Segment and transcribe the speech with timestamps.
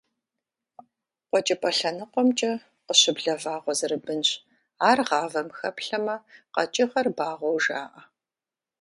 [1.29, 2.51] КъуэкӀыпӀэ лъэныкъуэмкӀэ
[2.85, 4.29] къыщыблэ вагъуэ зэрыбынщ,
[4.89, 6.15] ар гъавэм хэплъэмэ,
[6.53, 8.01] къэкӀыгъэр багъуэу жаӀэ.